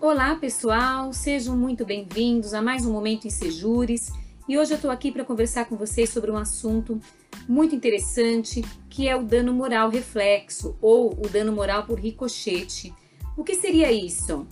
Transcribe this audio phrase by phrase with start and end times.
[0.00, 4.12] Olá pessoal, sejam muito bem-vindos a mais um Momento em Sejures
[4.48, 7.00] e hoje eu estou aqui para conversar com vocês sobre um assunto
[7.48, 12.94] muito interessante que é o dano moral reflexo ou o dano moral por ricochete.
[13.36, 14.46] O que seria isso?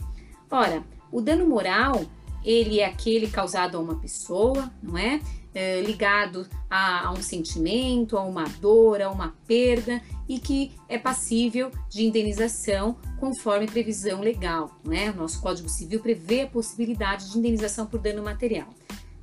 [0.51, 0.83] Ora,
[1.13, 2.05] o dano moral
[2.45, 5.21] ele é aquele causado a uma pessoa, não é?
[5.59, 10.99] É ligado a, a, um sentimento, a uma dor, a uma perda e que é
[10.99, 15.11] passível de indenização conforme previsão legal, né?
[15.11, 18.69] O nosso Código Civil prevê a possibilidade de indenização por dano material.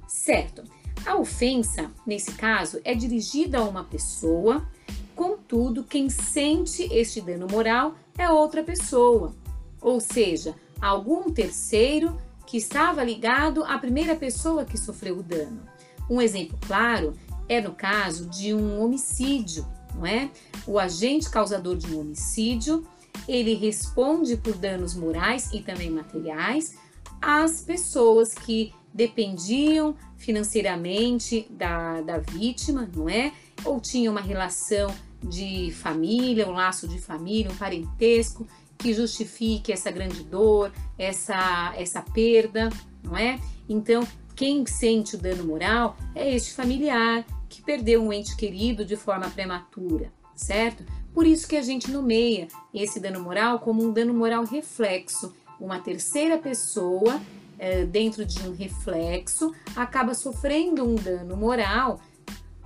[0.07, 0.63] Certo.
[1.05, 4.67] A ofensa, nesse caso, é dirigida a uma pessoa,
[5.15, 9.35] contudo, quem sente este dano moral é outra pessoa,
[9.79, 15.61] ou seja, algum terceiro que estava ligado à primeira pessoa que sofreu o dano.
[16.09, 17.13] Um exemplo claro
[17.47, 20.29] é no caso de um homicídio, não é?
[20.65, 22.85] O agente causador de um homicídio,
[23.27, 26.75] ele responde por danos morais e também materiais
[27.21, 33.31] às pessoas que dependiam financeiramente da, da vítima, não é?
[33.65, 38.45] Ou tinham uma relação de família, um laço de família, um parentesco
[38.77, 42.69] que justifique essa grande dor, essa, essa perda,
[43.01, 43.39] não é?
[43.67, 48.95] Então, quem sente o dano moral é este familiar que perdeu um ente querido de
[48.95, 50.83] forma prematura, certo?
[51.13, 55.33] Por isso que a gente nomeia esse dano moral como um dano moral reflexo.
[55.59, 57.21] Uma terceira pessoa,
[57.59, 62.01] é, dentro de um reflexo, acaba sofrendo um dano moral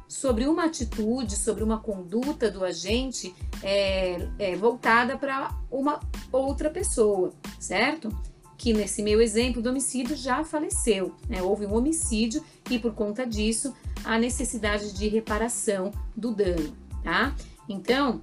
[0.08, 6.00] sobre uma atitude, sobre uma conduta do agente é, é, voltada para uma
[6.32, 8.10] outra pessoa, certo?
[8.58, 11.42] Que nesse meu exemplo do homicídio já faleceu, né?
[11.42, 17.36] houve um homicídio e por conta disso a necessidade de reparação do dano, tá?
[17.70, 18.22] Então,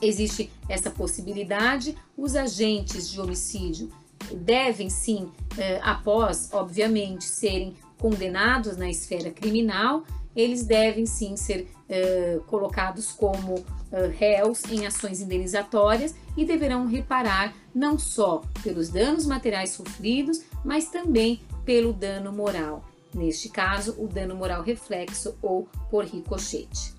[0.00, 3.90] existe essa possibilidade, os agentes de homicídio
[4.34, 10.04] devem sim, eh, após, obviamente, serem condenados na esfera criminal,
[10.34, 17.54] eles devem sim ser uh, colocados como uh, réus em ações indenizatórias e deverão reparar
[17.74, 22.84] não só pelos danos materiais sofridos, mas também pelo dano moral.
[23.14, 26.94] Neste caso, o dano moral reflexo ou por ricochete.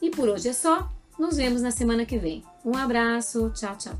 [0.00, 0.90] E por hoje é só.
[1.18, 2.42] Nos vemos na semana que vem.
[2.64, 3.98] Um abraço, tchau, tchau.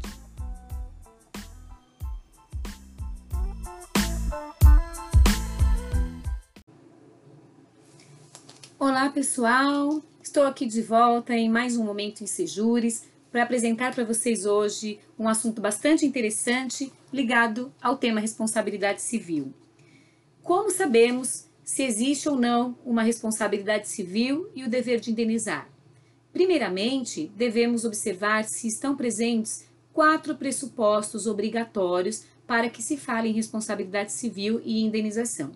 [8.78, 14.04] Olá pessoal, estou aqui de volta em mais um Momento em Sejures para apresentar para
[14.04, 19.52] vocês hoje um assunto bastante interessante ligado ao tema responsabilidade civil.
[20.40, 25.68] Como sabemos se existe ou não uma responsabilidade civil e o dever de indenizar?
[26.32, 34.12] Primeiramente, devemos observar se estão presentes quatro pressupostos obrigatórios para que se fale em responsabilidade
[34.12, 35.52] civil e indenização.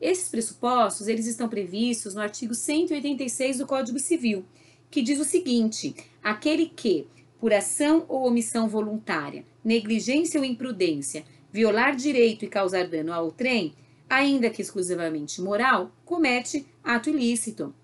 [0.00, 4.44] Esses pressupostos, eles estão previstos no artigo 186 do Código Civil,
[4.90, 7.06] que diz o seguinte: aquele que,
[7.38, 13.74] por ação ou omissão voluntária, negligência ou imprudência, violar direito e causar dano ao trem,
[14.08, 17.74] ainda que exclusivamente moral, comete ato ilícito.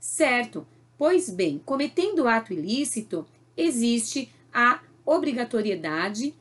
[0.00, 0.66] Certo?
[0.96, 6.34] Pois bem, cometendo ato ilícito, existe a obrigatoriedade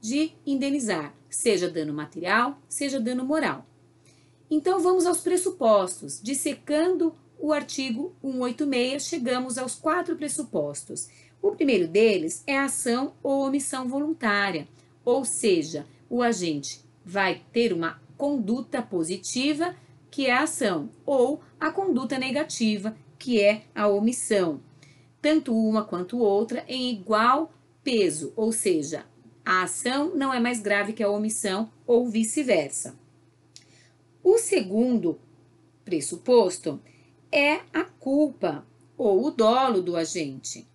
[0.00, 3.66] de indenizar, seja dano material, seja dano moral.
[4.56, 6.20] Então vamos aos pressupostos.
[6.22, 11.08] Dissecando o artigo 186, chegamos aos quatro pressupostos.
[11.42, 14.68] O primeiro deles é a ação ou omissão voluntária,
[15.04, 19.74] ou seja, o agente vai ter uma conduta positiva,
[20.08, 24.60] que é a ação, ou a conduta negativa, que é a omissão.
[25.20, 29.04] Tanto uma quanto outra em igual peso, ou seja,
[29.44, 33.02] a ação não é mais grave que a omissão ou vice-versa.
[34.24, 35.20] O segundo
[35.84, 36.80] pressuposto
[37.30, 40.66] é a culpa ou o dolo do agente.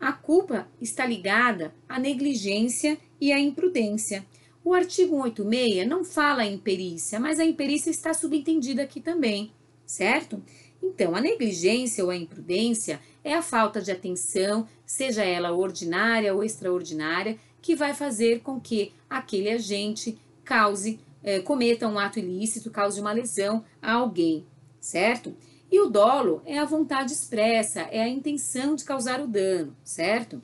[0.00, 4.24] A culpa está ligada à negligência e à imprudência.
[4.64, 9.52] O artigo 186 não fala em perícia, mas a imperícia está subentendida aqui também,
[9.84, 10.42] certo?
[10.82, 16.42] Então, a negligência ou a imprudência é a falta de atenção, seja ela ordinária ou
[16.42, 20.16] extraordinária, que vai fazer com que aquele agente
[20.46, 24.46] cause é, cometa um ato ilícito, cause uma lesão a alguém,
[24.78, 25.36] certo?
[25.70, 30.40] E o dolo é a vontade expressa, é a intenção de causar o dano, certo?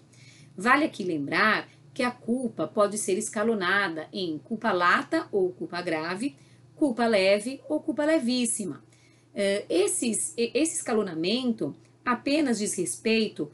[0.56, 6.34] Vale aqui lembrar que a culpa pode ser escalonada em culpa lata ou culpa grave,
[6.75, 8.82] culpa leve ou culpa levíssima.
[9.32, 13.49] É, esses, esse escalonamento apenas diz respeito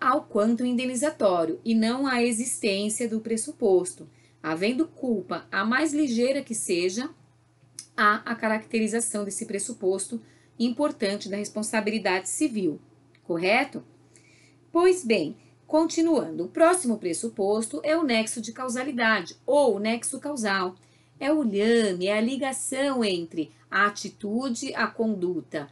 [0.00, 4.08] ao quanto indenizatório e não à existência do pressuposto.
[4.42, 7.10] Havendo culpa, a mais ligeira que seja,
[7.96, 10.20] há a caracterização desse pressuposto
[10.58, 12.80] importante da responsabilidade civil,
[13.22, 13.82] correto?
[14.72, 20.74] Pois bem, continuando, o próximo pressuposto é o nexo de causalidade ou nexo causal.
[21.18, 25.68] É o lhame, é a ligação entre a atitude, a conduta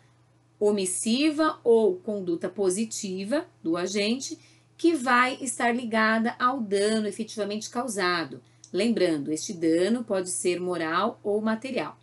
[0.60, 4.38] omissiva ou conduta positiva do agente
[4.76, 8.42] que vai estar ligada ao dano efetivamente causado.
[8.72, 11.98] Lembrando, este dano pode ser moral ou material.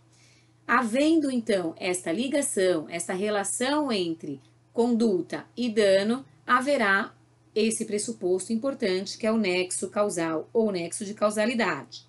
[0.67, 4.41] Havendo então esta ligação, esta relação entre
[4.73, 7.13] conduta e dano, haverá
[7.53, 12.05] esse pressuposto importante que é o nexo causal ou nexo de causalidade.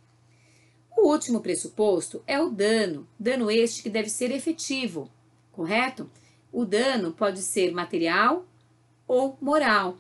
[0.97, 5.11] O último pressuposto é o dano, dano este que deve ser efetivo,
[5.53, 6.11] correto?
[6.51, 8.47] O dano pode ser material
[9.07, 9.99] ou moral.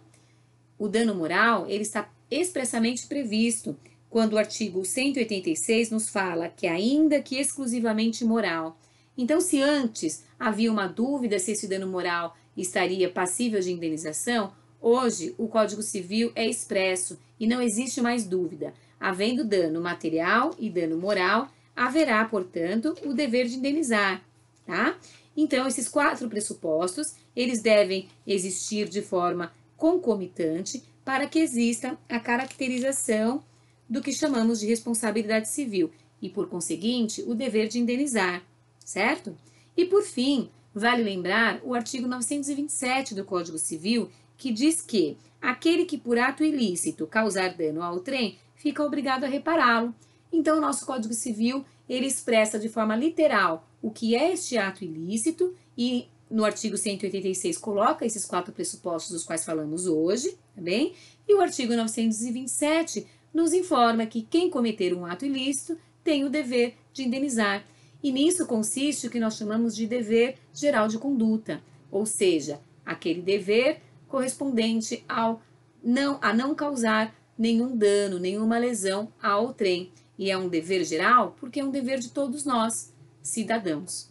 [0.78, 3.76] O dano moral, ele está expressamente previsto
[4.08, 8.78] quando o artigo 186 nos fala que ainda que exclusivamente moral.
[9.16, 15.34] Então, se antes havia uma dúvida se esse dano moral estaria passível de indenização, hoje
[15.38, 18.72] o Código Civil é expresso e não existe mais dúvida.
[18.98, 24.22] Havendo dano material e dano moral, haverá, portanto, o dever de indenizar,
[24.64, 24.96] tá?
[25.36, 33.44] Então, esses quatro pressupostos, eles devem existir de forma concomitante para que exista a caracterização
[33.88, 35.90] do que chamamos de responsabilidade civil
[36.20, 38.42] e, por conseguinte, o dever de indenizar,
[38.84, 39.36] certo?
[39.76, 45.84] E, por fim, vale lembrar o artigo 927 do Código Civil, que diz que aquele
[45.84, 49.94] que por ato ilícito causar dano ao trem fica obrigado a repará-lo.
[50.32, 54.84] Então, o nosso Código Civil ele expressa de forma literal o que é este ato
[54.84, 60.92] ilícito e no artigo 186 coloca esses quatro pressupostos dos quais falamos hoje, tá bem?
[61.28, 63.06] E o artigo 927
[63.36, 67.62] nos informa que quem cometer um ato ilícito tem o dever de indenizar.
[68.02, 73.20] E nisso consiste o que nós chamamos de dever geral de conduta, ou seja, aquele
[73.20, 75.42] dever correspondente ao
[75.84, 79.92] não, a não causar nenhum dano, nenhuma lesão ao trem.
[80.18, 82.90] E é um dever geral porque é um dever de todos nós,
[83.20, 84.08] cidadãos.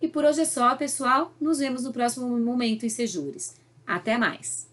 [0.00, 1.34] E por hoje é só, pessoal.
[1.40, 3.56] Nos vemos no próximo momento em Sejures.
[3.84, 4.67] Até mais!